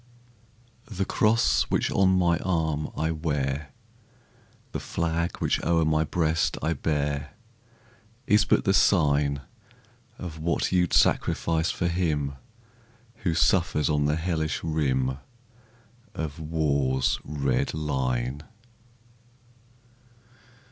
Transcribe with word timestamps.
The 0.89 1.05
cross 1.05 1.67
which 1.69 1.91
on 1.91 2.17
my 2.17 2.37
arm 2.39 2.89
I 2.97 3.11
wear, 3.11 3.69
The 4.71 4.79
flag 4.79 5.37
which 5.37 5.63
o'er 5.63 5.85
my 5.85 6.03
breast 6.03 6.57
I 6.63 6.73
bear, 6.73 7.35
Is 8.25 8.43
but 8.43 8.63
the 8.63 8.73
sign 8.73 9.41
Of 10.17 10.39
what 10.39 10.71
you 10.71 10.87
'd 10.87 10.93
sacrifice 10.93 11.69
for 11.69 11.87
him 11.87 12.33
Who 13.17 13.35
suffers 13.35 13.91
on 13.91 14.05
the 14.05 14.15
hellish 14.15 14.63
rim 14.63 15.19
Of 16.15 16.39
war's 16.39 17.19
red 17.23 17.75
line. 17.75 18.41